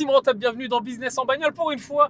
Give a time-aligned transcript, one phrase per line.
[0.00, 2.08] team rentable, bienvenue dans Business en bagnole pour une fois.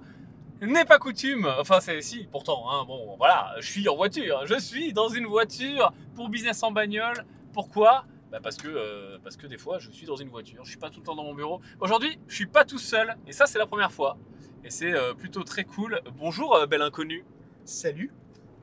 [0.61, 4.57] N'est pas coutume, enfin c'est si, pourtant, hein, bon voilà, je suis en voiture, je
[4.57, 7.25] suis dans une voiture pour business en bagnole.
[7.51, 8.05] Pourquoi?
[8.31, 10.79] Bah parce que, euh, parce que des fois je suis dans une voiture, je suis
[10.79, 11.59] pas tout le temps dans mon bureau.
[11.81, 14.17] Aujourd'hui, je suis pas tout seul, et ça c'est la première fois.
[14.63, 15.99] Et c'est euh, plutôt très cool.
[16.17, 17.25] Bonjour, euh, bel inconnu.
[17.65, 18.13] Salut.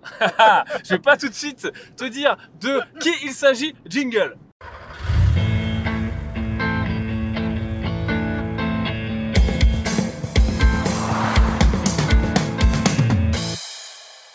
[0.20, 3.74] je vais pas tout de suite te dire de qui il s'agit.
[3.86, 4.38] Jingle.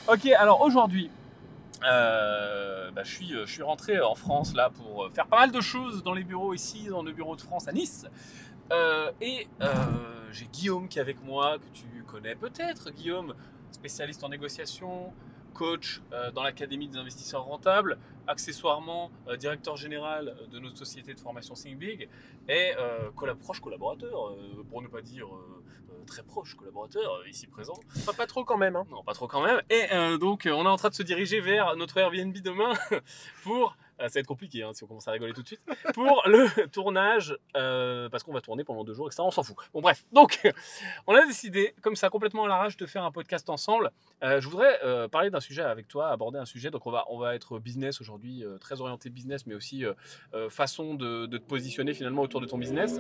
[0.05, 1.09] Ok, alors aujourd'hui,
[1.85, 5.62] euh, bah, je, suis, je suis rentré en France là pour faire pas mal de
[5.62, 8.05] choses dans les bureaux ici, dans le bureau de France à Nice.
[8.73, 9.70] Euh, et euh,
[10.34, 13.34] j'ai Guillaume qui est avec moi, que tu connais peut-être, Guillaume,
[13.71, 15.13] spécialiste en négociation,
[15.53, 16.02] coach
[16.34, 19.09] dans l'Académie des investisseurs rentables, accessoirement
[19.40, 22.09] directeur général de notre société de formation Think Big
[22.49, 22.73] et
[23.40, 24.35] proche collaborateur,
[24.70, 25.27] pour ne pas dire
[26.05, 27.73] très proche collaborateur euh, ici présent.
[28.05, 28.76] Pas, pas trop quand même.
[28.76, 28.85] Hein.
[28.90, 29.62] Non, pas trop quand même.
[29.70, 32.73] Et euh, donc, euh, on est en train de se diriger vers notre Airbnb demain
[33.43, 35.62] pour ça va être compliqué hein, si on commence à rigoler tout de suite.
[35.94, 39.24] Pour le tournage, parce qu'on va tourner pendant deux jours, etc.
[39.26, 39.55] On s'en fout.
[39.74, 40.05] Bon, bref.
[40.12, 40.40] Donc,
[41.08, 43.91] on a décidé, comme ça, complètement à l'arrache, de faire un podcast ensemble.
[44.22, 46.72] je voudrais parler d'un sujet avec toi, aborder un sujet.
[46.72, 49.84] Donc, on va, on va être business aujourd'hui, très orienté business, mais aussi
[50.50, 53.00] façon de, de, te positionner finalement autour de ton business.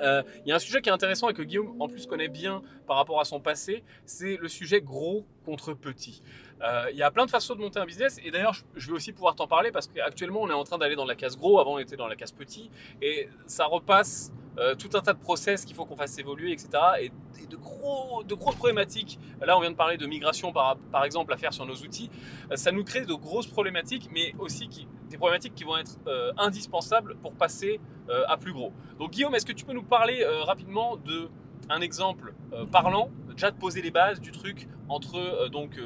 [0.00, 2.28] Euh, il y a un sujet qui est intéressant et que Guillaume en plus connaît
[2.28, 6.22] bien par rapport à son passé, c'est le sujet gros contre petit.
[6.62, 8.92] Euh, il y a plein de façons de monter un business et d'ailleurs je vais
[8.92, 11.58] aussi pouvoir t'en parler parce qu'actuellement on est en train d'aller dans la case gros,
[11.58, 12.70] avant on était dans la case petit
[13.02, 16.70] et ça repasse euh, tout un tas de process qu'il faut qu'on fasse évoluer, etc.
[17.00, 17.12] Et,
[17.46, 19.18] de, gros, de grosses problématiques.
[19.40, 22.10] Là, on vient de parler de migration, par, exemple, à faire sur nos outils.
[22.54, 24.68] ça nous crée de grosses problématiques, mais aussi
[25.08, 25.98] des problématiques qui vont être
[26.36, 27.80] indispensables pour passer
[28.28, 28.72] à plus gros.
[28.98, 31.28] Donc, Guillaume, est-ce que tu peux nous parler rapidement de
[31.68, 32.34] un exemple
[32.70, 35.76] parlant, déjà de poser les bases du truc entre donc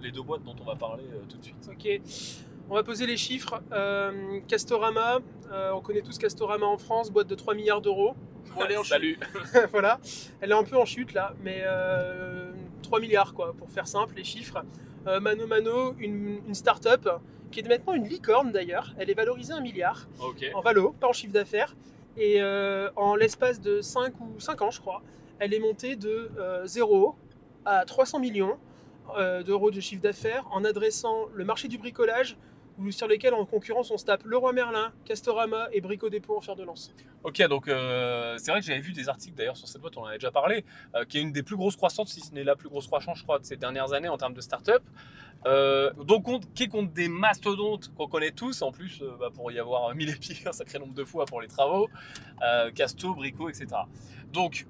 [0.00, 1.70] les deux boîtes dont on va parler tout de suite?
[1.72, 2.00] Ok.
[2.70, 3.62] On va poser les chiffres.
[4.46, 5.20] Castorama,
[5.72, 8.14] on connaît tous Castorama en France, boîte de 3 milliards d'euros.
[8.84, 9.18] Salut
[9.72, 10.00] Voilà,
[10.40, 11.64] elle est un peu en chute là, mais
[12.82, 14.62] 3 milliards quoi, pour faire simple, les chiffres.
[15.06, 17.08] Mano Mano, une, une start-up
[17.50, 18.94] qui est maintenant une licorne d'ailleurs.
[18.98, 20.08] Elle est valorisée un milliard
[20.54, 21.74] en valo, pas en chiffre d'affaires.
[22.16, 25.02] Et euh, en l'espace de 5 ou 5 ans, je crois,
[25.38, 26.30] elle est montée de
[26.64, 27.10] 0 euh,
[27.64, 28.58] à 300 millions
[29.16, 32.36] euh, d'euros de chiffre d'affaires en adressant le marché du bricolage
[32.90, 36.56] sur lesquels en concurrence on se tape Leroy Merlin, Castorama et Brico Dépôt en fer
[36.56, 36.94] de lance.
[37.24, 40.06] Ok, donc c'est vrai que j'avais vu des articles d'ailleurs sur cette boîte, on en
[40.06, 40.64] avait déjà parlé,
[41.08, 43.24] qui est une des plus grosses croissances, si ce n'est la plus grosse croissance, je
[43.24, 44.82] crois, de ces dernières années en termes de start-up.
[45.46, 46.24] Euh, donc,
[46.54, 50.06] qui contre des mastodontes qu'on connaît tous, en plus, euh, bah, pour y avoir mis
[50.06, 51.88] les pieds un sacré nombre de fois pour les travaux,
[52.42, 53.66] euh, Casto, Brico, etc.
[54.32, 54.66] Donc,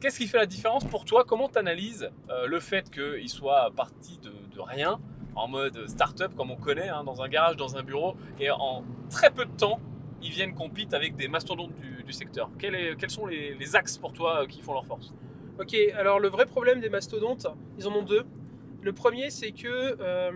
[0.00, 1.24] qu'est-ce qui fait la différence pour toi?
[1.24, 2.10] Comment tu analyses
[2.46, 5.00] le fait qu'il soit parti de, rien,
[5.36, 8.84] en mode start-up, comme on connaît, hein, dans un garage, dans un bureau, et en
[9.10, 9.80] très peu de temps,
[10.22, 14.60] ils viennent compiter avec des mastodontes du, secteur quels, sont les, axes pour toi qui
[14.60, 15.12] font leur force?
[15.58, 17.46] Ok, alors le vrai problème des mastodontes,
[17.78, 18.24] ils en ont deux.
[18.82, 20.30] Le premier, c'est que euh,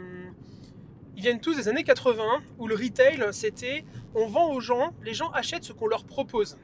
[1.16, 2.22] ils viennent tous des années 80
[2.58, 6.58] où le retail, c'était on vend aux gens, les gens achètent ce qu'on leur propose.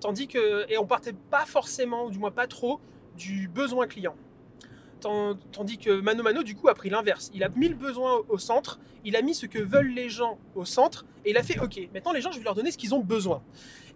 [0.00, 2.80] Tandis que, et on partait pas forcément, ou du moins pas trop,
[3.16, 4.16] du besoin client.
[5.02, 7.30] Tandis que Mano Mano, du coup, a pris l'inverse.
[7.34, 10.38] Il a mis le besoin au centre, il a mis ce que veulent les gens
[10.54, 12.78] au centre, et il a fait OK, maintenant les gens, je vais leur donner ce
[12.78, 13.42] qu'ils ont besoin.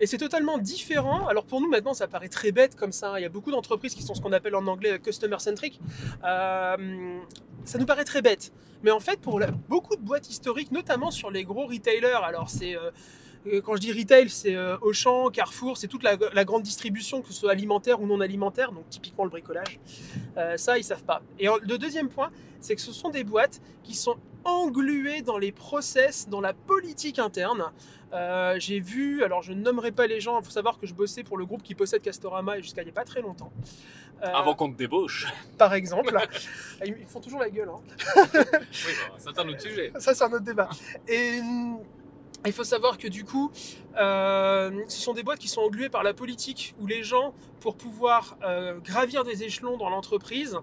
[0.01, 1.27] Et c'est totalement différent.
[1.27, 3.19] Alors pour nous, maintenant, ça paraît très bête comme ça.
[3.19, 5.81] Il y a beaucoup d'entreprises qui sont ce qu'on appelle en anglais customer centric.
[6.25, 7.19] Euh,
[7.65, 8.53] ça nous paraît très bête.
[8.83, 12.77] Mais en fait, pour beaucoup de boîtes historiques, notamment sur les gros retailers, alors c'est.
[12.77, 12.91] Euh, euh,
[13.65, 17.53] quand je dis retail, c'est Auchan, Carrefour, c'est toute la, grande distribution, que ce soit
[17.53, 19.79] alimentaire ou non alimentaire, donc typiquement le bricolage.
[20.57, 21.23] ça, ils savent pas.
[21.39, 22.31] Et le deuxième point,
[22.61, 27.19] c'est que ce sont des boîtes qui sont engluées dans les process, dans la politique
[27.19, 27.65] interne.
[28.13, 30.95] Euh, j'ai vu, alors je ne nommerai pas les gens, il faut savoir que je
[30.95, 33.53] bossais pour le groupe qui possède Castorama jusqu'à il n'y a pas très longtemps.
[34.23, 35.27] Euh, Avant qu'on te débauche.
[35.59, 36.17] Par exemple.
[36.87, 37.69] Ils font toujours la gueule.
[37.69, 37.81] Hein.
[38.17, 39.93] oui, bah, c'est un autre sujet.
[39.99, 40.71] Ça, c'est un autre débat.
[41.07, 41.41] Et
[42.45, 43.51] il faut savoir que du coup,
[43.97, 47.77] euh, ce sont des boîtes qui sont engluées par la politique, où les gens, pour
[47.77, 48.37] pouvoir
[48.85, 50.59] gravir des échelons dans l'entreprise,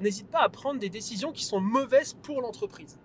[0.00, 2.98] n'hésitent pas à prendre des décisions qui sont mauvaises pour l'entreprise.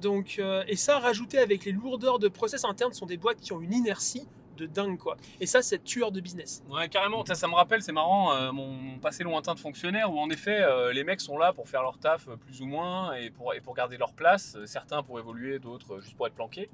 [0.00, 3.52] Donc, euh, et ça, rajouté avec les lourdeurs de process internes, sont des boîtes qui
[3.52, 4.26] ont une inertie
[4.56, 5.16] de dingue quoi.
[5.40, 6.64] Et ça, c'est tueur de business.
[6.68, 7.24] Ouais, carrément.
[7.24, 10.60] Ça, ça me rappelle, c'est marrant, euh, mon, passé lointain de fonctionnaire où en effet,
[10.62, 13.60] euh, les mecs sont là pour faire leur taf plus ou moins et pour, et
[13.60, 14.56] pour garder leur place.
[14.66, 16.68] Certains pour évoluer, d'autres juste pour être planqués.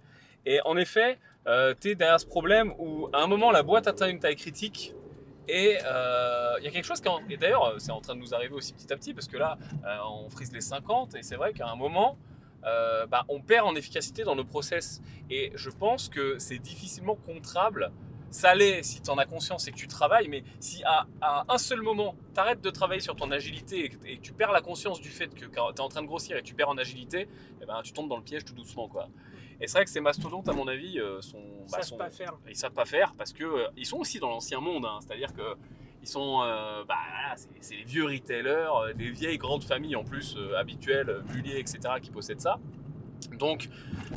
[0.47, 1.19] Et en effet,
[1.81, 4.93] tu es derrière ce problème où à un moment, la boîte atteint une taille critique
[5.47, 8.21] Et euh, il y a quelque chose qui, en- d'ailleurs, euh, c'est en train de
[8.21, 11.23] nous arriver aussi petit à petit, parce que là, euh, on frise les 50, et
[11.23, 12.17] c'est vrai qu'à un moment,
[12.65, 15.03] euh, bah, on perd en efficacité dans nos process.
[15.29, 17.93] Et je pense que c'est difficilement contrable.
[18.31, 21.07] Ça l'est si tu en as conscience et que tu travailles, mais si à,
[21.47, 24.63] un seul moment, tu arrêtes de travailler sur ton agilité et et tu perds la
[24.63, 27.29] conscience du fait que tu es en train de grossir et tu perds en agilité,
[27.61, 28.89] eh ben, tu tombes dans le piège tout doucement.
[28.89, 29.09] Quoi.
[29.61, 31.97] Et c'est vrai que ces mastodontes, à mon avis, euh, sont, Ça bah, savent sont-
[31.97, 32.35] pas faire.
[32.49, 34.99] ils savent pas faire parce que euh, ils sont aussi dans l'ancien monde, hein.
[35.01, 35.55] c'est-à-dire que
[36.03, 36.97] ils sont, euh, bah,
[37.61, 42.41] c'est, les vieux retailers, des vieilles grandes familles en plus habituelles, Bullier, etc., qui possèdent
[42.43, 42.59] ça.
[43.39, 43.69] Donc,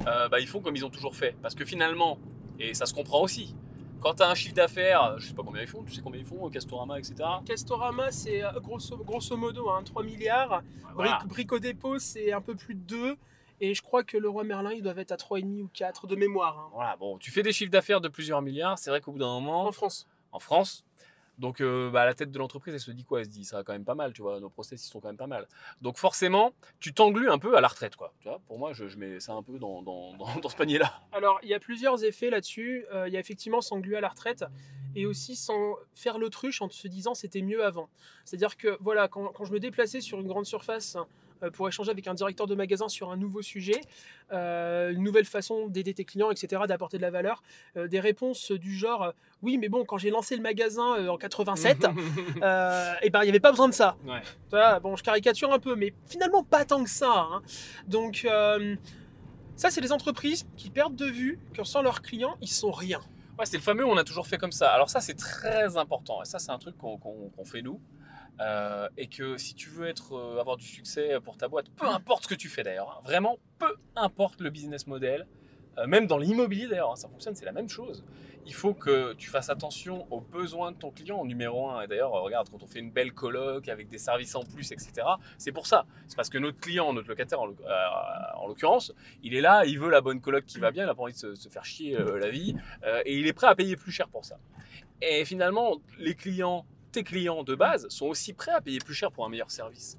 [0.03, 2.17] bah, ils font comme ils ont toujours fait, parce que finalement,
[2.59, 3.55] et ça se comprend aussi.
[4.01, 6.19] Quand tu as un chiffre d'affaires, je sais pas combien ils font, tu sais combien
[6.19, 7.15] ils font, Castorama, etc.
[7.45, 10.61] Castorama, c'est grosso, grosso modo hein, 3 milliards.
[10.93, 11.17] Voilà.
[11.23, 13.17] Bric- Brico Dépôt, c'est un peu plus de 2.
[13.59, 16.15] Et je crois que le roi Merlin, ils doivent être à 3,5 ou 4 de
[16.15, 16.57] mémoire.
[16.59, 19.19] hein, Voilà, bon, tu fais des chiffres d'affaires de plusieurs milliards, c'est vrai qu'au bout
[19.19, 20.07] d'un moment, en France.
[20.31, 20.83] en France.
[21.39, 23.19] Donc, euh, bah, la tête de l'entreprise, elle se dit quoi?
[23.19, 24.99] Elle se dit, ça va quand même pas mal, tu vois, nos process, ils sont
[24.99, 25.47] quand même pas mal.
[25.81, 28.11] Donc, forcément, tu t'englues un peu à la retraite, quoi.
[28.21, 30.55] Tu vois, pour moi, je, je mets ça un peu dans, dans, dans, dans ce
[30.55, 30.99] panier-là.
[31.11, 32.85] Alors, il y a plusieurs effets là-dessus.
[32.91, 34.45] Euh, il y a effectivement s'engluer à la retraite
[34.95, 37.87] et aussi sans faire l'autruche en se disant c'était mieux avant.
[38.25, 40.97] C'est-à-dire que voilà, quand, quand je me déplaçais sur une grande surface
[41.53, 43.81] pour échanger avec un directeur de magasin sur un nouveau sujet,
[44.31, 47.43] euh, une nouvelle façon d'aider tes clients, etc., d'apporter de la valeur,
[47.75, 49.11] euh, des réponses du genre euh,
[49.41, 51.85] oui, mais bon, quand j'ai lancé le magasin euh, en 87,
[52.41, 53.97] euh, et ben il n'y avait pas besoin de ça.
[54.05, 54.79] Ouais.
[54.81, 57.27] Bon, je caricature un peu, mais finalement pas tant que ça.
[57.31, 57.41] hein.
[57.87, 58.75] Donc, euh,
[59.55, 62.99] ça, c'est les entreprises qui perdent de vue que sans leurs clients, ils sont rien.
[63.39, 64.71] Ouais, c'est le fameux on a toujours fait comme ça.
[64.71, 66.21] Alors ça, c'est très important.
[66.23, 67.79] Et ça, c'est un truc qu'on fait nous.
[68.39, 71.87] Euh, et que si tu veux être, euh, avoir du succès pour ta boîte, peu
[71.87, 75.25] importe ce que tu fais d'ailleurs, hein, vraiment, peu importe le business model,
[75.79, 78.03] euh, même dans l'immobilier d'ailleurs, hein, ça fonctionne, c'est la même chose.
[78.45, 81.81] Il faut que tu fasses attention aux besoins de ton client en numéro un.
[81.81, 84.71] Et d'ailleurs, euh, regarde, quand on fait une belle coloc avec des services en plus,
[84.71, 85.05] etc.,
[85.37, 85.85] c'est pour ça.
[86.07, 87.85] C'est parce que notre client, notre locataire en, l'oc- euh,
[88.37, 88.93] en l'occurrence,
[89.23, 91.13] il est là, il veut la bonne coloc qui va bien, il n'a pas envie
[91.13, 93.75] de se, se faire chier euh, la vie, euh, et il est prêt à payer
[93.75, 94.37] plus cher pour ça.
[95.01, 96.65] Et finalement, les clients,
[97.03, 99.97] clients de base, sont aussi prêts à payer plus cher pour un meilleur service.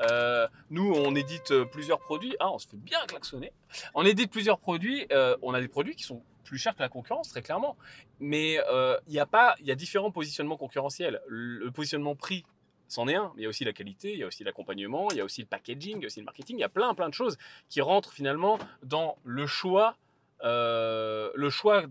[0.00, 2.36] Euh, nous, on édite euh, plusieurs produits.
[2.40, 3.52] Ah, on se fait bien klaxonner.
[3.94, 5.06] On édite plusieurs produits.
[5.12, 7.76] euh, on a des produits qui sont plus chers que la concurrence, très clairement.
[8.20, 11.20] Mais euh, il y a pas, il y a différents positionnements concurrentiels.
[11.26, 12.44] Le positionnement prix,
[12.88, 13.32] c'en est un.
[13.34, 15.24] Mais il y a aussi la qualité, il y a aussi l'accompagnement, il y a
[15.24, 16.56] aussi le packaging, il y a aussi le marketing.
[16.56, 17.36] Il y a plein, plein de choses
[17.68, 19.96] qui rentrent finalement dans le choix,
[20.42, 21.84] euh, le choix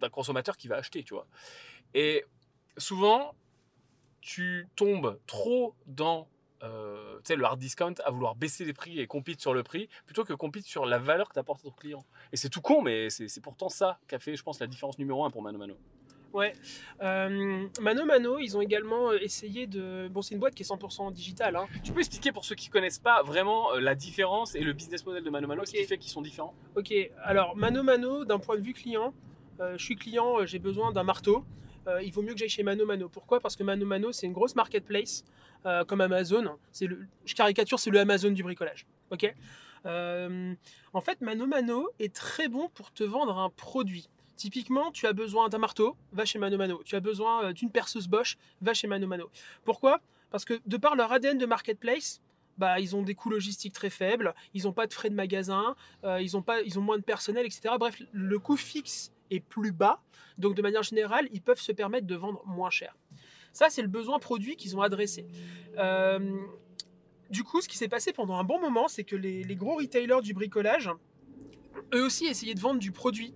[0.00, 1.26] d'un consommateur qui va acheter, tu vois.
[1.94, 2.24] Et
[2.76, 3.34] souvent,
[4.24, 6.26] tu tombes trop dans
[6.62, 10.24] euh, le hard discount à vouloir baisser les prix et compete sur le prix plutôt
[10.24, 12.02] que compete sur la valeur que tu apportes à ton client.
[12.32, 14.98] Et c'est tout con, mais c'est pourtant ça qui a fait, je pense, la différence
[14.98, 15.76] numéro un pour Mano Mano.
[16.32, 16.54] Ouais.
[17.02, 20.08] Euh, Mano Mano, ils ont également euh, essayé de.
[20.08, 21.54] Bon, c'est une boîte qui est 100% digitale.
[21.54, 21.66] Hein.
[21.84, 25.22] Tu peux expliquer pour ceux qui connaissent pas vraiment la différence et le business model
[25.22, 26.54] de Mano Mano, ce qui fait qu'ils sont différents?
[26.76, 29.12] Ok, alors Mano Mano, d'un point de vue client,
[29.60, 31.44] euh, je suis client, j'ai besoin d'un marteau.
[31.86, 33.08] Euh, il vaut mieux que j'aille chez Mano Mano.
[33.08, 33.40] Pourquoi?
[33.40, 35.24] Parce que Mano Mano, c'est une grosse marketplace
[35.66, 36.56] euh, comme Amazon.
[36.72, 38.86] C'est le, je caricature, c'est le Amazon du bricolage.
[39.10, 39.32] Ok?
[39.86, 40.54] Euh,
[40.92, 44.08] En fait, Mano Mano est très bon pour te vendre un produit.
[44.36, 46.82] Typiquement, tu as besoin d'un marteau, va chez Mano Mano.
[46.84, 49.30] Tu as besoin d'une perceuse Bosch, va chez Mano Mano.
[49.64, 50.00] Pourquoi?
[50.30, 52.20] Parce que de par leur ADN de marketplace,
[52.58, 55.76] bah, ils ont des coûts logistiques très faibles, ils n'ont pas de frais de magasin,
[56.04, 57.74] ils, pas, ils ont moins de personnel, etc.
[57.78, 60.02] Bref, le coût fixe est plus bas,
[60.38, 62.96] donc de manière générale, ils peuvent se permettre de vendre moins cher.
[63.52, 65.26] Ça, c'est le besoin produit qu'ils ont adressé.
[65.78, 66.36] Euh,
[67.30, 70.20] du coup, ce qui s'est passé pendant un bon moment, c'est que les, gros retailers
[70.22, 70.90] du bricolage,
[71.94, 73.32] eux aussi, essayaient de vendre du produit.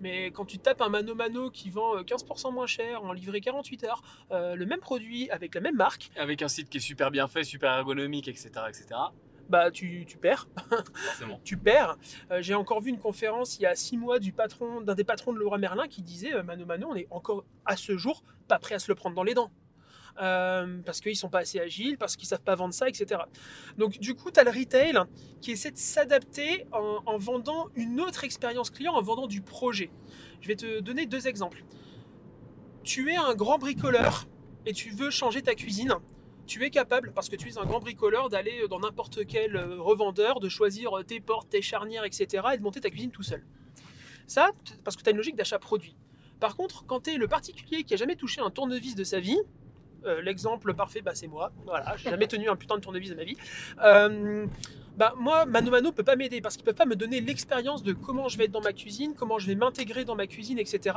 [0.00, 3.40] Mais quand tu tapes un Mano Mano qui vend euh, 15% moins cher en livré
[3.40, 6.80] 48 heures, euh, le même produit avec la même marque, Avec un site qui est
[6.80, 8.50] super bien fait, super ergonomique, etc.
[8.68, 8.86] etc.
[9.48, 10.48] bah tu, tu perds.
[10.94, 11.40] forcément.
[11.44, 11.96] tu perds.
[12.30, 15.04] Euh, J'ai encore vu une conférence il y a six mois du patron, d'un des
[15.04, 18.22] patrons de Leroy Merlin qui disait euh, Mano Mano, on est encore à ce jour
[18.48, 19.50] pas prêt à se le prendre dans les dents.
[20.20, 23.22] Euh, parce qu'ils sont pas assez agiles, parce qu'ils savent pas vendre ça, etc.
[23.78, 24.98] Donc du coup, tu as le retail
[25.40, 29.90] qui essaie de s'adapter en, en vendant une autre expérience client, en vendant du projet.
[30.42, 31.64] Je vais te donner deux exemples.
[32.82, 34.26] Tu es un grand bricoleur
[34.66, 35.94] et tu veux changer ta cuisine
[36.52, 39.80] tu es capable, parce que tu es un grand bricoleur, d'aller dans n'importe quel euh,
[39.80, 42.44] revendeur, de choisir euh, tes portes, tes charnières, etc.
[42.52, 43.42] et de monter ta cuisine tout seul.
[44.26, 44.50] Ça,
[44.84, 45.96] parce que tu as une logique d'achat produit.
[46.40, 49.18] Par contre, quand tu es le particulier qui a jamais touché un tournevis de sa
[49.18, 49.38] vie,
[50.04, 51.52] euh, l'exemple parfait, bah, c'est moi.
[51.64, 53.36] Voilà, j'ai jamais tenu un putain de tournevis de ma vie.
[54.96, 57.92] Bah moi, Mano Mano peut pas m'aider parce qu'ils peuvent pas me donner l'expérience de
[57.92, 60.96] comment je vais être dans ma cuisine, comment je vais m'intégrer dans ma cuisine, etc.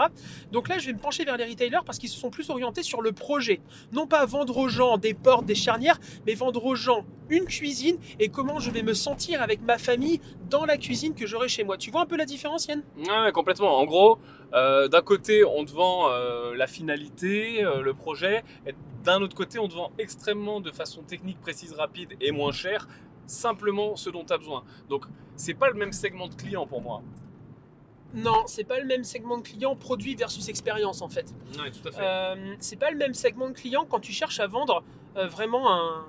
[0.52, 2.84] Donc là, je vais me pencher vers les retailers parce qu'ils se sont plus orientés
[2.84, 3.62] sur le projet.
[3.94, 7.98] Non pas vendre aux gens des portes, des charnières, mais vendre aux gens une cuisine
[8.20, 11.64] et comment je vais me sentir avec ma famille dans la cuisine que j'aurai chez
[11.64, 11.78] moi.
[11.78, 12.84] Tu vois un peu la différence, Yann?
[12.98, 13.78] Ouais, complètement.
[13.78, 14.20] En gros,
[14.54, 19.36] euh, d'un côté, on te vend euh, la finalité, euh, le projet, et d'un autre
[19.36, 22.88] côté, on te vend extrêmement de façon technique, précise, rapide et moins cher
[23.28, 24.64] simplement ce dont tu as besoin.
[24.90, 25.06] Donc,
[25.36, 27.02] c'est pas le même segment de client pour moi.
[28.14, 31.34] Non, c'est pas le même segment de client produit versus expérience en fait.
[31.60, 31.98] Ouais, tout à fait.
[32.02, 34.84] Euh, c'est pas le même segment de client quand tu cherches à vendre
[35.18, 36.06] euh, vraiment un,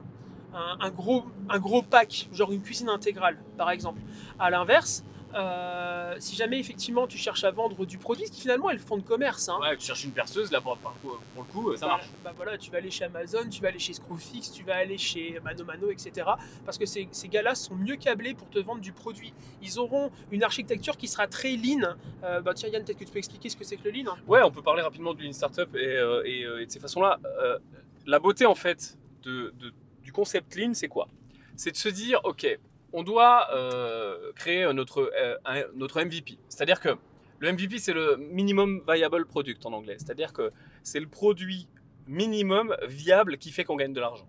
[0.54, 4.00] un- un gros, un gros pack, genre une cuisine intégrale par exemple.
[4.38, 5.04] À l'inverse,
[5.34, 8.78] euh, si jamais effectivement tu cherches à vendre du produit, ce qui finalement est le
[8.78, 9.48] fond de commerce.
[9.48, 9.58] hein.
[9.60, 12.06] Ouais, tu cherches une perceuse, là pour, pour- pour le coup, ça Bah, marche.
[12.24, 14.98] bah voilà, tu vas aller chez Amazon, tu vas aller chez Screwfix, tu vas aller
[14.98, 16.26] chez Mano Mano, etc.
[16.64, 19.32] Parce que ces, ces gars-là sont mieux câblés pour te vendre du produit.
[19.62, 21.96] Ils auront une architecture qui sera très lean.
[22.24, 24.12] Euh, bah tiens Yann, peut-être que tu peux expliquer ce que c'est que le lean.
[24.12, 24.16] hein.
[24.26, 27.18] Ouais, on peut parler rapidement d'une startup et, euh, et, euh, et de ces façons-là.
[27.40, 27.58] Euh,
[28.06, 31.08] la beauté en fait de, de- du concept lean, c'est quoi?
[31.56, 32.46] C'est de se dire, ok,
[32.96, 36.38] on doit euh, créer notre, euh, notre MVP.
[36.48, 36.96] C'est-à-dire que
[37.40, 39.96] le MVP, c'est le minimum viable product en anglais.
[39.98, 40.50] C'est-à-dire que
[40.82, 41.68] c'est le produit
[42.06, 44.26] minimum viable qui fait qu'on gagne de l'argent.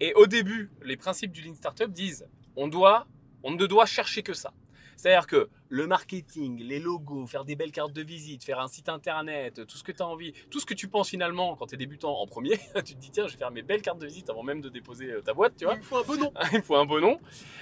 [0.00, 3.06] Et au début, les principes du lean startup disent, on doit,
[3.42, 4.54] on ne doit chercher que ça.
[4.96, 8.88] C'est-à-dire que le marketing, les logos, faire des belles cartes de visite, faire un site
[8.88, 11.74] internet, tout ce que tu as envie, tout ce que tu penses finalement quand tu
[11.74, 14.06] es débutant en premier, tu te dis tiens, je vais faire mes belles cartes de
[14.06, 15.74] visite avant même de déposer euh, ta boîte, tu vois.
[15.74, 16.32] Il me faut un beau nom.
[16.52, 17.18] Il me faut un beau nom.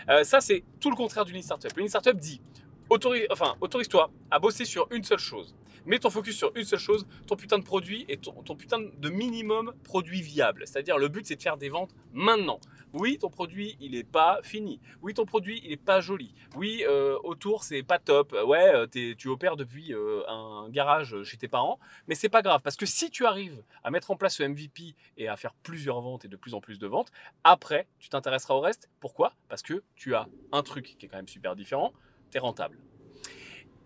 [0.09, 1.77] Euh, ça, c'est tout le contraire du lean startup.
[1.77, 2.41] Lean startup dit
[2.89, 5.55] autorise-toi à bosser sur une seule chose.
[5.87, 9.09] Mets ton focus sur une seule chose, ton putain de produit et ton, putain de
[9.09, 10.65] minimum produit viable.
[10.67, 12.59] C'est-à-dire, le but, c'est de faire des ventes maintenant.
[12.93, 14.81] Oui, ton produit, il n'est pas fini.
[15.01, 16.35] Oui, ton produit, il n'est pas joli.
[16.57, 18.35] Oui, euh, autour, c'est pas top.
[18.47, 21.79] Ouais, euh, tu opères depuis euh, un garage chez tes parents,
[22.09, 24.97] mais c'est pas grave parce que si tu arrives à mettre en place ce MVP
[25.19, 27.13] et à faire plusieurs ventes et de plus en plus de ventes,
[27.45, 28.89] après, tu t'intéresseras au reste.
[28.99, 29.35] Pourquoi?
[29.49, 31.93] Parce que tu as un truc qui est quand même super différent,
[32.31, 32.79] tu rentable.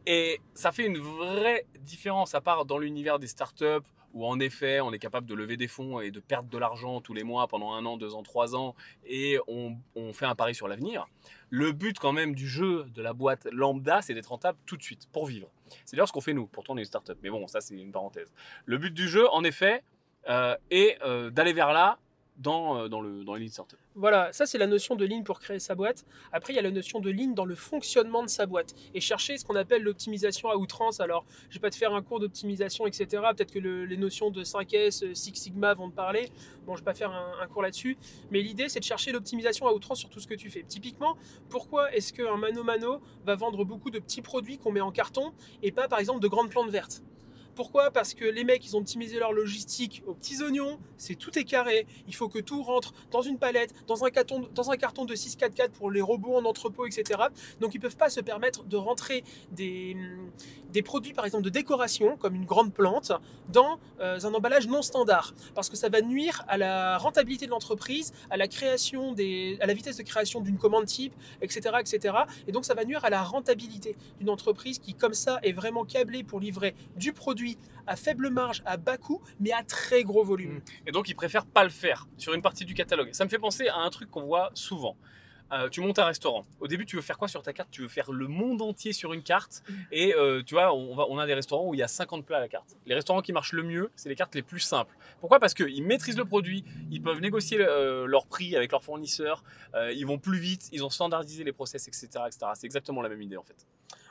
[0.07, 4.81] Et ça fait une vraie différence, à part dans l'univers des startups, où en effet,
[4.81, 7.47] on est capable de lever des fonds et de perdre de l'argent tous les mois
[7.47, 8.75] pendant un an, deux ans, trois ans,
[9.07, 11.07] et on, on fait un pari sur l'avenir.
[11.49, 14.83] Le but quand même du jeu de la boîte lambda, c'est d'être rentable tout de
[14.83, 15.49] suite, pour vivre.
[15.85, 17.75] C'est d'ailleurs ce qu'on fait nous, pourtant on est une startup, mais bon, ça c'est
[17.75, 18.33] une parenthèse.
[18.65, 19.85] Le but du jeu, en effet,
[20.29, 21.99] euh, est euh, d'aller vers là
[22.37, 23.37] dans, euh, dans, le, dans.
[23.95, 26.05] Voilà, ça c'est la notion de lean pour créer sa boîte.
[26.33, 29.01] Après, il y a la notion de lean dans le fonctionnement de sa boîte et
[29.01, 31.01] chercher ce qu'on appelle l'optimisation à outrance.
[31.01, 33.07] Alors, je vais pas te faire un cours d'optimisation, etc.
[33.37, 36.31] Peut-être que le- les notions de 5S, euh, Six Sigma vont te parler.
[36.67, 37.99] Bon, je vais pas faire un, un cours là-dessus.
[38.31, 40.63] Mais l'idée, c'est de chercher l'optimisation à outrance sur tout ce que tu fais.
[40.63, 41.17] Typiquement,
[41.49, 45.33] pourquoi est-ce qu'un Mano Mano va vendre beaucoup de petits produits qu'on met en carton
[45.63, 47.03] et pas, par exemple, de grandes plantes vertes?
[47.61, 47.91] Pourquoi?
[47.91, 51.45] Parce que les mecs, ils ont optimisé leur logistique aux petits oignons, c'est tout est
[51.45, 55.05] carré, il faut que tout rentre dans une palette, dans un carton, dans un carton
[55.05, 57.21] de 644 pour les robots en entrepôt, etc.
[57.61, 59.95] Donc ils peuvent pas se permettre de rentrer des,
[60.71, 63.13] des produits, par exemple, de décoration, comme une grande plante,
[63.51, 65.35] dans euh, un emballage non standard.
[65.55, 69.15] Parce que ça va nuire à la rentabilité de l'entreprise, à la création
[69.61, 71.13] à la vitesse de création d'une commande type,
[71.43, 72.15] etc., etc.
[72.47, 75.85] Et donc ça va nuire à la rentabilité d'une entreprise qui, comme ça, est vraiment
[75.85, 77.50] câblée pour livrer du produit
[77.87, 80.61] à faible marge, à bas coût, mais à très gros volume.
[80.87, 83.11] Et donc, ils préfèrent pas le faire sur une partie du catalogue.
[83.13, 84.97] Ça me fait penser à un truc qu'on voit souvent.
[85.53, 86.45] Euh, tu montes un restaurant.
[86.61, 87.71] Au début, tu veux faire quoi sur ta carte?
[87.71, 89.63] Tu veux faire le monde entier sur une carte?
[89.91, 92.25] Et euh, tu vois, on, va, on a des restaurants où il y a 50
[92.25, 92.77] plats à la carte.
[92.87, 94.97] Les restaurants qui marchent le mieux, c'est les cartes les plus simples.
[95.21, 95.41] Pourquoi?
[95.41, 99.43] Parce qu'ils maîtrisent le produit, ils peuvent négocier euh, leur prix avec leurs fournisseurs,
[99.93, 102.09] ils vont plus vite, ils ont standardisé les process, etc.
[102.27, 102.53] etc.
[102.55, 103.67] C'est exactement la même idée en fait.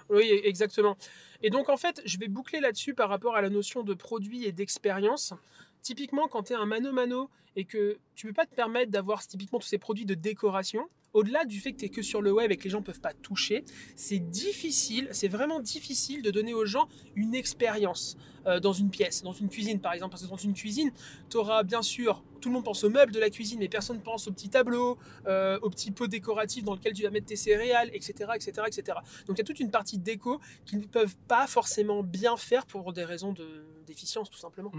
[0.10, 0.98] Oui, exactement.
[1.42, 4.46] Et donc, en fait, je vais boucler là-dessus par rapport à la notion de produit
[4.46, 5.34] et d'expérience.
[5.82, 9.60] Typiquement, quand tu es un mano-mano et que tu peux pas te permettre d'avoir typiquement
[9.60, 12.52] tous ces produits de décoration, au-delà du fait que tu es que sur le web
[12.52, 13.64] et que les gens ne peuvent pas toucher,
[13.96, 19.22] c'est difficile, c'est vraiment difficile de donner aux gens une expérience euh, dans une pièce,
[19.24, 20.12] dans une cuisine par exemple.
[20.12, 20.92] Parce que dans une cuisine,
[21.30, 23.98] tu auras bien sûr, tout le monde pense aux meubles de la cuisine, mais personne
[23.98, 24.98] ne pense aux petits tableaux,
[25.28, 28.32] euh, aux petits pots décoratifs dans lesquels tu vas mettre tes céréales, etc.
[28.36, 28.98] etc., etc.
[29.28, 32.66] Donc il y a toute une partie déco qu'ils ne peuvent pas forcément bien faire
[32.66, 34.72] pour des raisons de- d'efficience tout simplement.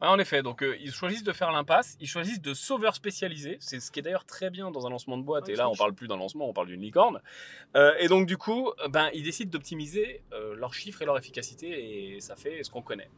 [0.00, 3.56] Ouais, en effet, donc euh, ils choisissent de faire l'impasse, ils choisissent de sauveurs spécialisés,
[3.60, 5.68] c'est ce qui est d'ailleurs très bien dans un lancement de boîte, Ouais, et là
[5.68, 7.20] on parle plus d'un lancement, on parle d'une licorne.
[7.76, 11.18] Euh, et donc du coup, euh, ben, ils décident d'optimiser euh, leurs chiffres et leur
[11.18, 13.10] efficacité, et ça fait ce qu'on connaît.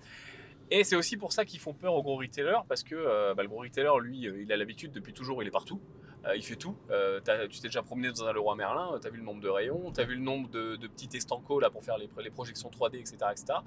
[0.70, 3.48] Et c'est aussi pour ça qu'ils font peur aux gros retailers, parce que bah, le
[3.48, 5.80] gros retailer, lui, il a l'habitude depuis toujours, il est partout.
[6.26, 6.76] Euh, il fait tout.
[6.90, 9.48] Euh, tu t'es déjà promené dans un Leroy Merlin, tu as vu le nombre de
[9.48, 12.96] rayons, tu as vu le nombre de, petits estancos là, pour faire les, projections 3D,
[12.96, 13.58] etc., etc.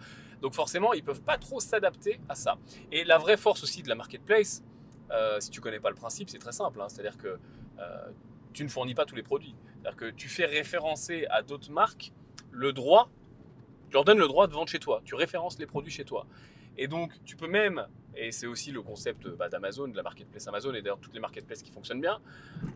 [0.41, 2.57] Donc forcément, ils peuvent pas trop s'adapter à ça.
[2.91, 4.63] Et la vraie force aussi de la marketplace,
[5.11, 6.81] euh, si tu connais pas le principe, c'est très simple.
[6.81, 6.89] hein.
[6.89, 7.39] C'est-à-dire que
[7.79, 8.11] euh,
[8.53, 9.55] tu ne fournis pas tous les produits.
[9.81, 12.13] C'est-à-dire que tu fais référencer à d'autres marques
[12.51, 13.09] le droit,
[13.89, 15.01] tu leur donnes le droit de vendre chez toi.
[15.05, 16.25] Tu références les produits chez toi.
[16.77, 20.47] Et donc, tu peux même, et c'est aussi le concept bah, d'Amazon, de la marketplace
[20.47, 22.19] Amazon, et d'ailleurs toutes les marketplaces qui fonctionnent bien,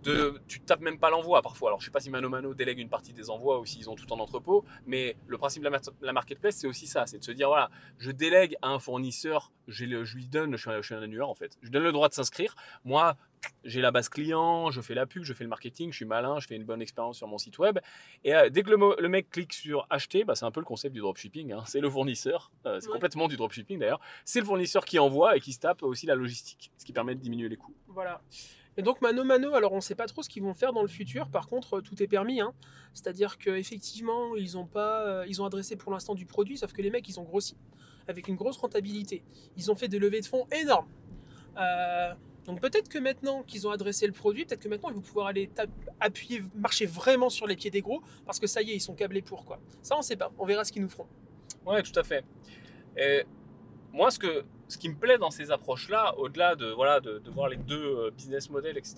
[0.04, 1.70] de, tu tapes même pas l'envoi parfois.
[1.70, 3.96] Alors, je sais pas si Mano Mano délègue une partie des envois ou s'ils ont
[3.96, 7.24] tout en entrepôt, mais le principe de la, la marketplace, c'est aussi ça c'est de
[7.24, 9.52] se dire voilà, je délègue à un fournisseur,
[9.86, 11.84] le- je lui donne, je suis, un, je suis un annuaire en fait, je donne
[11.84, 12.56] le droit de s'inscrire.
[12.86, 13.16] Moi,
[13.64, 16.40] j'ai la base client, je fais la pub, je fais le marketing, je suis malin,
[16.40, 17.80] je fais une bonne expérience sur mon site web.
[18.24, 20.94] Et euh, dès que le, mec clique sur acheter, bah, c'est un peu le concept
[20.94, 21.52] du dropshipping.
[21.54, 21.64] hein.
[21.68, 22.94] C'est le fournisseur, euh, c'est Ouais.
[22.94, 24.00] complètement du dropshipping d'ailleurs.
[24.26, 27.16] C'est le fournisseur qui envoie et qui se tape aussi la logistique, ce qui permet
[27.16, 27.76] de diminuer les coûts.
[27.88, 28.22] Voilà.
[28.80, 30.84] Et donc Mano Mano, alors on ne sait pas trop ce qu'ils vont faire dans
[30.84, 31.30] le futur.
[31.30, 32.42] Par contre, tout est permis.
[32.42, 32.54] hein.
[32.94, 36.82] C'est-à-dire qu'effectivement, ils ont pas, euh, ils ont adressé pour l'instant du produit, sauf que
[36.82, 37.58] les mecs, ils ont grossi
[38.08, 39.24] avec une grosse rentabilité.
[39.56, 40.88] Ils ont fait des levées de fonds énormes.
[41.58, 42.14] Euh,
[42.46, 45.28] donc peut-être que maintenant qu'ils ont adressé le produit, peut-être que maintenant ils vont pouvoir
[45.28, 45.50] aller
[46.00, 48.96] appuyer, marcher vraiment sur les pieds des gros, parce que ça y est, ils sont
[48.96, 49.60] câblés pour quoi.
[49.82, 50.32] Ça, on sait pas.
[50.38, 51.08] On verra ce qu'ils nous feront.
[51.66, 52.24] Ouais, tout à fait.
[52.96, 53.24] Et
[53.92, 57.30] moi, ce, que, ce qui me plaît dans ces approches-là, au-delà de, voilà, de, de
[57.32, 58.96] voir les deux euh, business models, etc.,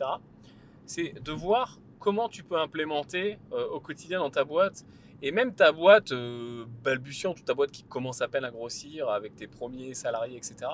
[0.86, 4.86] c'est de voir comment tu peux implémenter euh, au quotidien dans ta boîte,
[5.22, 9.10] et même ta boîte euh, balbutiante, ou ta boîte qui commence à peine à grossir
[9.10, 10.70] avec tes premiers salariés, etc.,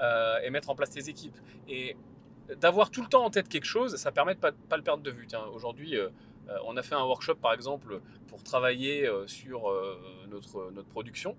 [0.00, 1.36] euh, et mettre en place tes équipes.
[1.68, 1.96] Et
[2.60, 5.02] d'avoir tout le temps en tête quelque chose, ça permet de pas, pas le perdre
[5.02, 5.28] de vue.
[5.52, 6.08] Aujourd'hui, euh,
[6.48, 9.72] euh, on a fait un workshop, par exemple, pour travailler sur
[10.28, 11.36] notre, notre production.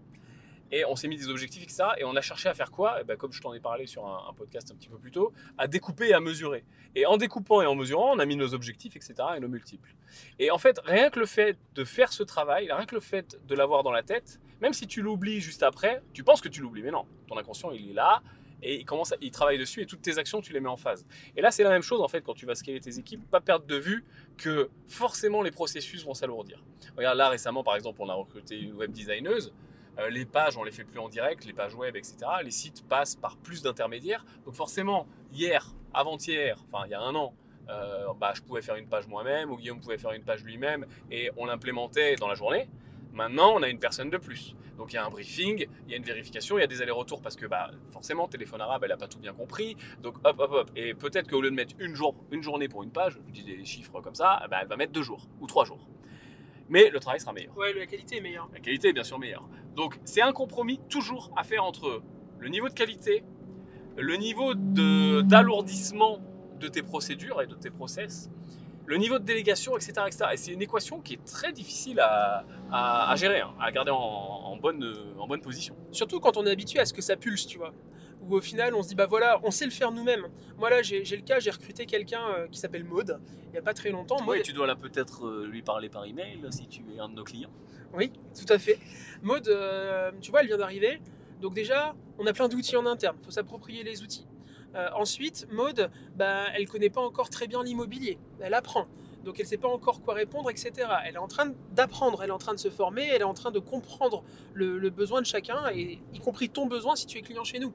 [0.71, 1.83] Et on s'est mis des objectifs, etc.
[1.97, 2.97] Et on a cherché à faire quoi?
[3.01, 5.31] Eh ben, Comme je t'en ai parlé sur un, podcast un petit peu plus tôt,
[5.57, 6.63] à découper et à mesurer.
[6.95, 9.13] Et en découpant et en mesurant, on a mis nos objectifs, etc.
[9.37, 9.93] et nos multiples.
[10.39, 13.39] Et en fait, rien que le fait de faire ce travail, rien que le fait
[13.47, 16.61] de l'avoir dans la tête, même si tu l'oublies juste après, tu penses que tu
[16.61, 17.05] l'oublies, mais non.
[17.27, 18.21] Ton inconscient, il est là
[18.61, 21.05] et il commence, il travaille dessus et toutes tes actions, tu les mets en phase.
[21.35, 23.41] Et là, c'est la même chose en fait quand tu vas scaler tes équipes, pas
[23.41, 24.03] perdre de vue
[24.37, 26.63] que forcément les processus vont s'alourdir.
[26.97, 29.53] Regarde là récemment, par exemple, on a recruté une web designeuse.
[29.99, 32.17] Euh, les pages, on les fait plus en direct, les pages web, etc.
[32.43, 34.25] Les sites passent par plus d'intermédiaires.
[34.45, 37.33] Donc forcément, hier, avant-hier, enfin il y a un an,
[37.69, 40.85] euh, bah, je pouvais faire une page moi-même ou Guillaume pouvait faire une page lui-même
[41.09, 42.69] et on l'implémentait dans la journée.
[43.13, 44.55] Maintenant, on a une personne de plus.
[44.77, 46.81] Donc il y a un briefing, il y a une vérification, il y a des
[46.81, 49.77] allers-retours parce que bah, forcément, téléphone arabe, elle n'a pas tout bien compris.
[50.01, 50.71] Donc hop, hop, hop.
[50.75, 53.43] Et peut-être qu'au lieu de mettre une, jour, une journée pour une page, je dis
[53.43, 55.87] des chiffres comme ça, bah, elle va mettre deux jours ou trois jours.
[56.67, 57.55] Mais le travail sera meilleur.
[57.57, 58.49] Ouais, la qualité est meilleure.
[58.51, 59.47] La qualité est bien sûr meilleure.
[59.75, 62.01] Donc c'est un compromis toujours à faire entre
[62.39, 63.23] le niveau de qualité,
[63.97, 66.19] le niveau d'alourdissement
[66.59, 68.29] de, tes procédures et de tes process,
[68.85, 69.93] le niveau de délégation, etc.
[70.33, 75.41] Et c'est une équation qui est très difficile à, gérer, hein, à garder en bonne
[75.41, 75.75] position.
[75.91, 77.73] Surtout quand on est habitué à ce que ça pulse, tu vois.
[78.27, 80.27] Où au final, on se dit, bah voilà, on sait le faire nous-mêmes.
[80.57, 83.61] Moi là, j'ai le cas, j'ai recruté quelqu'un euh, qui s'appelle Maude, il n'y a
[83.61, 84.19] pas très longtemps.
[84.21, 87.09] Maud, Oui, tu dois là peut-être euh, lui parler par email si tu es un
[87.09, 87.51] de nos clients.
[87.93, 88.79] Oui, tout à fait.
[89.21, 90.99] Maude, euh, tu vois, elle vient d'arriver.
[91.41, 93.15] Donc déjà, on a plein d'outils en interne.
[93.21, 94.27] Il faut s'approprier les outils.
[94.75, 98.17] Euh, ensuite, Maude, bah, elle connaît pas encore très bien l'immobilier.
[98.41, 98.87] Elle apprend.
[99.23, 100.71] Donc elle sait pas encore quoi répondre, etc.
[101.05, 103.33] Elle est en train d'apprendre, elle est en train de se former, elle est en
[103.33, 107.17] train de comprendre le, le besoin de chacun, et y compris ton besoin si tu
[107.17, 107.73] es client chez nous.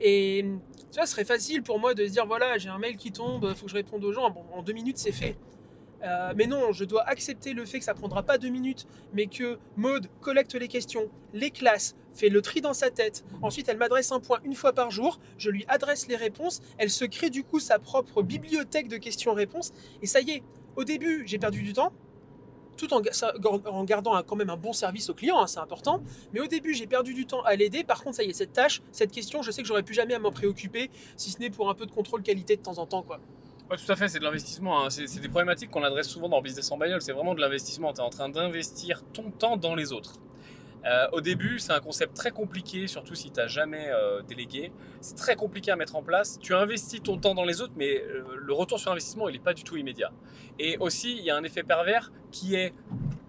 [0.00, 0.44] Et
[0.90, 3.12] tu vois, ce serait facile pour moi de se dire, voilà, j'ai un mail qui
[3.12, 4.30] tombe, il faut que je réponde aux gens.
[4.30, 5.36] Bon, en deux minutes, c'est fait.
[6.02, 9.26] Euh, mais non, je dois accepter le fait que ça prendra pas deux minutes, mais
[9.26, 13.24] que Maude collecte les questions, les classes, fait le tri dans sa tête.
[13.42, 16.90] Ensuite, elle m'adresse un point une fois par jour, je lui adresse les réponses, elle
[16.90, 20.42] se crée du coup sa propre bibliothèque de questions-réponses, et ça y est,
[20.76, 21.92] au début, j'ai perdu du temps,
[22.80, 26.46] tout en, gardant quand même un bon service au client, hein, c'est important, mais au
[26.46, 29.12] début, j'ai perdu du temps à l'aider, par contre, ça y est, cette tâche, cette
[29.12, 31.74] question, je sais que j'aurais plus jamais à m'en préoccuper, si ce n'est pour un
[31.74, 33.20] peu de contrôle qualité de temps en temps, quoi.
[33.70, 34.84] Tout à fait, c'est de l'investissement.
[34.84, 34.90] hein.
[34.90, 37.00] C'est des problématiques qu'on adresse souvent dans Business en bagnole.
[37.02, 37.92] C'est vraiment de l'investissement.
[37.92, 40.14] Tu es en train d'investir ton temps dans les autres.
[40.86, 44.72] Euh, au début, c'est un concept très compliqué, surtout si tu n'as jamais euh, délégué.
[45.00, 46.38] C'est très compliqué à mettre en place.
[46.40, 49.38] Tu investis ton temps dans les autres, mais euh, le retour sur investissement, il n'est
[49.38, 50.12] pas du tout immédiat.
[50.58, 52.74] Et aussi, il y a un effet pervers qui est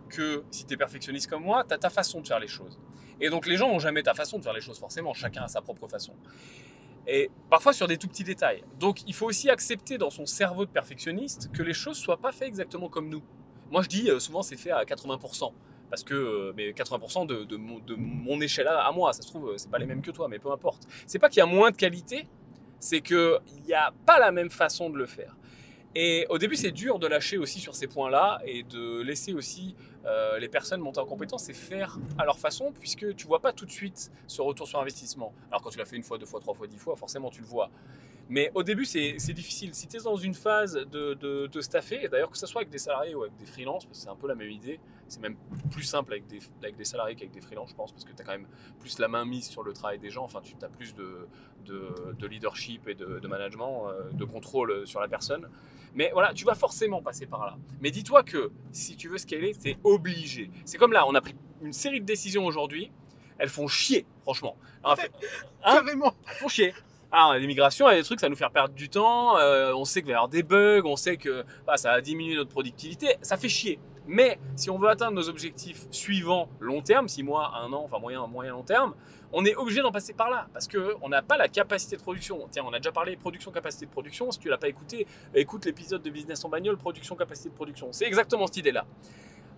[0.09, 2.79] que si tu es perfectionniste comme moi, tu as ta façon de faire les choses.
[3.19, 5.13] Et donc les gens n'ont jamais ta façon de faire les choses, forcément.
[5.13, 6.13] Chacun a sa propre façon.
[7.07, 8.63] Et parfois sur des tout petits détails.
[8.79, 12.31] Donc il faut aussi accepter dans son cerveau de perfectionniste que les choses soient pas
[12.31, 13.23] faites exactement comme nous.
[13.71, 15.53] Moi je dis souvent c'est fait à 80%.
[15.91, 19.57] Parce que, euh, mais 80% de, mon, échelle à, à moi, ça se trouve, euh,
[19.57, 20.87] c'est pas les mêmes que toi, mais peu importe.
[21.05, 22.27] C'est pas qu'il y a moins de qualité,
[22.79, 25.35] c'est qu'il n'y a pas la même façon de le faire.
[25.93, 29.75] Et au début, c'est dur de lâcher aussi sur ces points-là et de laisser aussi
[30.05, 33.51] euh, les personnes monter en compétence et faire à leur façon, puisque tu vois pas
[33.51, 35.33] tout de suite ce retour sur investissement.
[35.49, 37.41] Alors quand tu l'as fait une fois, deux fois, trois fois, dix fois, forcément tu
[37.41, 37.69] le vois.
[38.33, 39.75] Mais au début, c'est difficile.
[39.75, 42.71] Si tu es dans une phase de, de, de staffer, d'ailleurs que ce soit avec
[42.71, 45.19] des salariés ou avec des freelances, parce que c'est un peu la même idée, c'est
[45.19, 45.35] même
[45.69, 48.21] plus simple avec des, avec des salariés qu'avec des freelances, je pense, parce que tu
[48.21, 48.47] as quand même
[48.79, 51.27] plus la main mise sur le travail des gens, enfin tu as plus de,
[51.65, 55.49] de, de leadership et de, de management, euh, de contrôle sur la personne.
[55.93, 57.57] Mais voilà, tu vas forcément passer par là.
[57.81, 60.49] Mais dis-toi que si tu veux scaler, c'est obligé.
[60.63, 62.93] C'est comme là, on a pris une série de décisions aujourd'hui,
[63.37, 64.55] elles font chier, franchement.
[64.85, 65.11] Alors, fait-
[65.65, 65.75] Hein?
[65.83, 66.13] Carrément.
[66.29, 66.73] elles font chier.
[67.13, 69.37] Alors, l'immigration, il y a des trucs, ça va nous faire perdre du temps.
[69.37, 72.01] euh, on sait qu'il va y avoir des bugs, on sait que bah, ça va
[72.01, 73.17] diminuer notre productivité.
[73.21, 73.79] Ça fait chier.
[74.07, 77.99] Mais si on veut atteindre nos objectifs suivants long terme, 6 mois, 1 an, enfin
[77.99, 78.93] moyen, moyen long terme,
[79.33, 82.47] on est obligé d'en passer par là parce qu'on n'a pas la capacité de production.
[82.49, 84.31] Tiens, on a déjà parlé production, capacité de production.
[84.31, 87.89] Si tu l'as pas écouté, écoute l'épisode de Business en bagnole, production, capacité de production.
[87.91, 88.85] C'est exactement cette idée-là.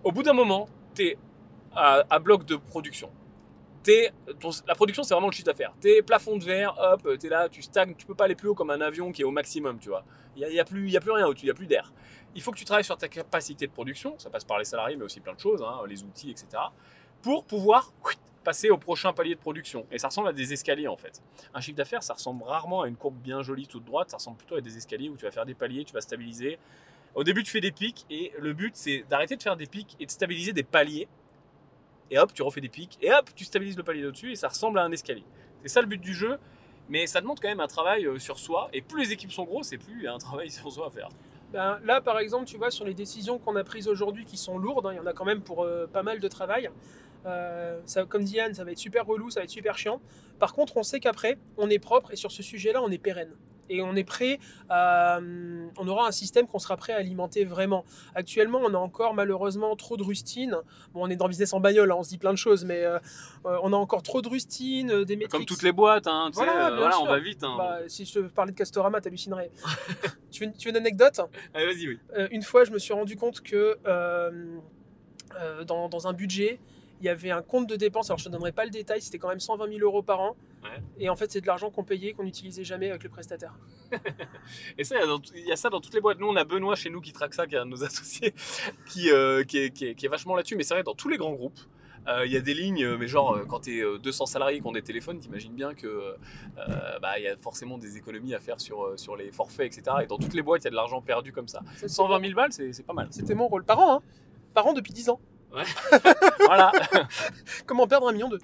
[0.02, 1.18] Au bout d'un moment, tu es
[1.74, 3.10] à bloc de production.
[4.66, 5.74] La production, c'est vraiment le chiffre d'affaires.
[5.80, 8.54] Tes plafonds de verre, hop, t'es là, tu stagnes, tu peux pas aller plus haut
[8.54, 10.04] comme un avion qui est au maximum, tu vois.
[10.36, 11.92] Il n'y a, y a, plus- a plus rien au-dessus, il n'y a plus d'air.
[12.34, 14.96] Il faut que tu travailles sur ta capacité de production, ça passe par les salariés,
[14.96, 16.46] mais aussi plein de choses, hein, les outils, etc.,
[17.22, 17.92] pour pouvoir
[18.42, 19.86] passer au prochain palier de production.
[19.90, 21.22] Et ça ressemble à des escaliers, en fait.
[21.54, 24.36] Un chiffre d'affaires, ça ressemble rarement à une courbe bien jolie toute droite, ça ressemble
[24.36, 26.58] plutôt à des escaliers où tu vas faire des paliers, tu vas stabiliser.
[27.14, 29.96] Au début, tu fais des pics, et le but, c'est d'arrêter de faire des pics
[30.00, 31.08] et de stabiliser des paliers
[32.14, 34.48] et hop, tu refais des pics, et hop, tu stabilises le palier au-dessus, et ça
[34.48, 35.24] ressemble à un escalier.
[35.62, 36.38] C'est ça le but du jeu,
[36.88, 39.44] mais ça demande quand même un travail euh, sur soi, et plus les équipes sont
[39.44, 41.08] grosses, et plus il y a un travail sur soi à faire.
[41.52, 44.58] Ben, là, par exemple, tu vois, sur les décisions qu'on a prises aujourd'hui qui sont
[44.58, 46.70] lourdes, hein, il y en a quand même pour euh, pas mal de travail.
[47.26, 50.00] Euh, ça, comme dit Yann, ça va être super relou, ça va être super chiant.
[50.38, 53.34] Par contre, on sait qu'après, on est propre et sur ce sujet-là, on est pérenne.
[53.68, 55.18] Et on est prêt à.
[55.18, 57.84] hum, On aura un système qu'on sera prêt à alimenter vraiment.
[58.14, 60.56] Actuellement, on a encore malheureusement trop de rustines.
[60.92, 62.64] Bon, on est dans le business en bagnole, hein, on se dit plein de choses,
[62.64, 62.98] mais euh,
[63.46, 65.32] euh, on a encore trop de rustines, euh, des métriques.
[65.32, 67.42] Comme toutes les boîtes, hein, tu sais, Voilà, euh, on va vite.
[67.44, 67.54] Hein.
[67.58, 69.50] Bah, si je te parlais de Castorama, t'hallucinerais.
[70.30, 71.20] tu, veux, tu veux une anecdote?
[71.52, 71.98] Allez, vas-y, oui.
[72.16, 74.58] Euh, une fois, je me suis rendu compte que euh,
[75.40, 76.60] euh, dans, dans un budget,
[77.00, 78.10] il y avait un compte de dépenses.
[78.10, 80.20] Alors, je ne te donnerai pas le détail, c'était quand même 120 000 euros par
[80.20, 80.36] an.
[80.62, 80.70] Ouais.
[80.98, 83.54] Et en fait, c'est de l'argent qu'on payait, qu'on n'utilisait jamais avec le prestataire.
[84.78, 84.96] Et ça,
[85.34, 86.18] il y a ça dans toutes les boîtes.
[86.18, 88.34] Nous, on a Benoît chez nous qui traque ça, qui est un de nos associés,
[88.86, 90.56] qui, euh, qui, est, qui est- qui est vachement là-dessus.
[90.56, 91.58] Mais c'est vrai, dans tous les grands groupes,
[92.06, 94.66] euh, il y a des lignes, euh, mais genre, quand tu es 200 salariés qui
[94.66, 98.40] ont des téléphones, t'imagines bien que euh, bah, il y a forcément des économies à
[98.40, 99.96] faire sur, sur les forfaits, etc.
[100.02, 101.60] Et dans toutes les boîtes, il y a de l'argent perdu comme ça.
[101.76, 103.08] Ça, c'est 120 mon- 000 balles, c'est c'est pas mal.
[103.10, 103.64] C'était mon rôle.
[103.64, 104.02] Par an, hein
[104.54, 105.20] Par an depuis 10 ans.
[106.46, 106.72] voilà.
[107.66, 108.40] Comment perdre un million d'eux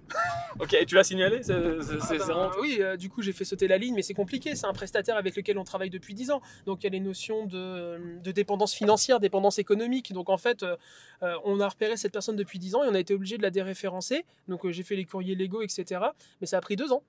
[0.59, 3.33] ok, et tu l'as signalé C'est c'est- Ah ben, vraiment- Oui, euh, du coup, j'ai
[3.33, 4.55] fait sauter la ligne, mais c'est compliqué.
[4.57, 6.41] C'est un prestataire avec lequel on travaille depuis 10 ans.
[6.67, 10.13] Donc, il y a les notions de, de dépendance financière, dépendance économique.
[10.13, 10.77] Donc, en fait, euh,
[11.23, 13.43] euh, on a repéré cette personne depuis 10 ans et on a été obligé de
[13.43, 14.25] la déréférencer.
[14.49, 16.01] Donc, euh, j'ai fait les courriers légaux, etc.
[16.41, 17.03] Mais ça a pris deux ans.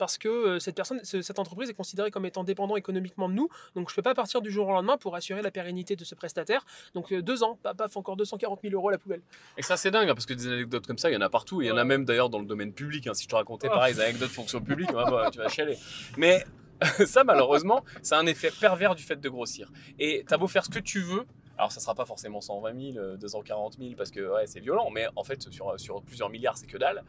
[0.00, 3.34] Parce que euh, cette personne, ce- cette entreprise est considérée comme étant dépendant économiquement de
[3.34, 3.50] nous.
[3.76, 6.04] Donc, je ne peux pas partir du jour au lendemain pour assurer la pérennité de
[6.04, 6.64] ce prestataire.
[6.94, 9.20] Donc, euh, deux ans, paf, paf, encore 240 000 euros à la poubelle.
[9.58, 11.28] Et ça, c'est dingue, hein, parce que des anecdotes comme ça, il y en a
[11.28, 11.60] partout.
[11.60, 13.06] Il y en a même d'ailleurs dans le domaine public.
[13.08, 13.12] hein.
[13.14, 13.74] Si je te racontais Oh.
[13.74, 15.76] pareil, des anecdotes fonction publique, ouais, bah, tu vas chialer.
[16.16, 16.44] Mais
[17.04, 19.70] ça, malheureusement, c'est un effet pervers du fait de grossir.
[19.98, 21.26] Et t'as beau faire ce que tu veux.
[21.58, 24.88] Alors, ça sera pas forcément 120 000, euh, 240 000, parce que ouais, c'est violent,
[24.90, 27.04] mais en fait, sur, sur plusieurs milliards, c'est que dalle.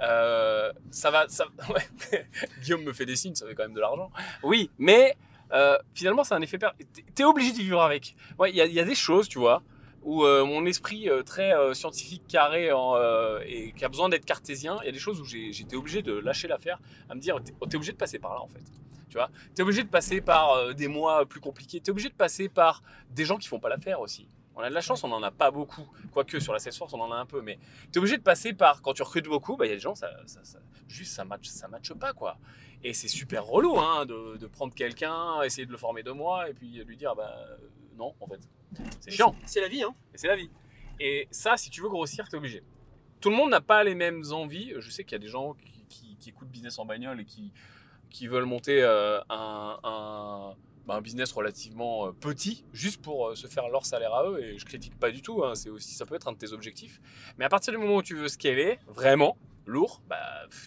[0.00, 1.26] Euh, ça va.
[2.62, 4.10] Guillaume me fait des signes, ça fait quand même de l'argent.
[4.42, 5.16] Oui, mais
[5.52, 6.76] euh, finalement, c'est un effet pervers.
[7.14, 8.14] T'es- obligé d'y vivre avec.
[8.48, 9.62] Il y, a- des choses, tu vois,
[10.02, 12.70] où euh, mon esprit très scientifique, carré
[13.46, 16.12] et qui a besoin d'être cartésien, il y a des choses où j'étais obligé de
[16.14, 18.62] lâcher l'affaire, à me dire, t'es t'es obligé de passer par là en fait.
[19.08, 22.48] Tu vois, t'es obligé de passer par des mois plus compliqués, t'es obligé de passer
[22.48, 24.28] par des gens qui font pas l'affaire aussi.
[24.60, 25.88] On a de la chance, on n'en a pas beaucoup.
[26.12, 27.40] Quoique sur la Salesforce, on en a un peu.
[27.40, 27.58] Mais
[27.92, 29.80] tu es obligé de passer par, quand tu recrutes beaucoup, bah, il y a des
[29.80, 32.12] gens, ça, ça, ça- juste ça match, ça matche pas.
[32.12, 32.36] quoi.
[32.84, 36.48] Et c'est super relou hein, de, de prendre quelqu'un, essayer de le former deux mois,
[36.48, 37.56] et puis lui dire, bah euh,
[37.96, 38.40] non, en fait.
[39.00, 39.34] C'est chiant.
[39.46, 39.94] C'est la vie, hein.
[40.14, 40.50] Et c'est la vie.
[41.00, 42.62] Et ça, si tu veux grossir, tu es obligé.
[43.20, 44.72] Tout le monde n'a pas les mêmes envies.
[44.78, 47.24] Je sais qu'il y a des gens qui, qui- qui écoutent business en bagnole et
[47.24, 47.52] qui,
[48.10, 50.54] qui veulent monter euh, un, un-
[50.90, 54.42] bah, un business relativement euh, petit juste pour euh, se faire leur salaire à eux.
[54.42, 55.44] Et je critique pas du tout.
[55.44, 55.54] hein.
[55.54, 57.00] C'est aussi, ça peut être un de tes objectifs.
[57.38, 60.18] Mais à partir du moment où tu veux scaler vraiment lourd, bah,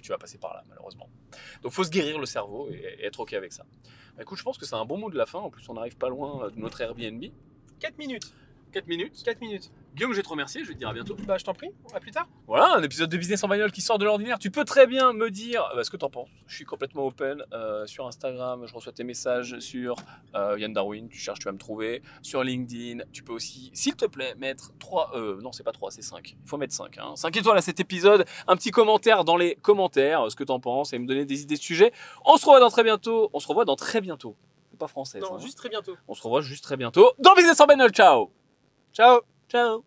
[0.02, 1.10] tu vas passer par là, malheureusement.
[1.62, 3.66] Donc, faut se guérir le cerveau et, être OK avec ça.
[4.16, 5.40] Bah, écoute, je pense que c'est un bon mot de la fin.
[5.40, 7.26] En plus, on n'arrive pas loin de notre Airbnb.
[7.82, 8.34] 4 minutes.
[8.74, 9.24] 4 minutes.
[9.24, 9.72] 4 minutes.
[9.96, 11.16] Guillaume, je vais te remercier, je vais te dire à bientôt.
[11.28, 12.28] Bah, je t'en prie, à plus tard.
[12.48, 14.40] Voilà, un épisode de Business en bagnole qui sort de l'ordinaire.
[14.40, 16.30] Tu peux très bien me dire euh, ce que t'en penses.
[16.48, 18.66] Je suis complètement open euh, sur Instagram.
[18.66, 19.96] Je reçois tes messages sur
[20.34, 21.08] euh, Yann Darwin.
[21.10, 22.02] Tu cherches, tu vas me trouver.
[22.24, 25.12] Sur LinkedIn, tu peux aussi, s'il te plaît, mettre 3.
[25.14, 26.36] Euh, non, c'est pas 3, c'est 5.
[26.44, 26.98] Il faut mettre 5.
[26.98, 27.16] Hein.
[27.16, 28.26] 5 étoiles à cet épisode.
[28.48, 31.58] Un petit commentaire dans les commentaires, ce que t'en penses et me donner des idées
[31.58, 31.92] de sujets.
[32.26, 33.30] On se revoit dans très bientôt.
[33.34, 34.36] On se revoit dans très bientôt.
[34.80, 35.20] Pas français.
[35.20, 35.40] Non, hein.
[35.40, 35.96] juste très bientôt.
[36.08, 37.92] On se revoit juste très bientôt dans Business en bagnole.
[37.92, 38.43] Ciao
[38.94, 39.26] Ciao.
[39.50, 39.84] Ciao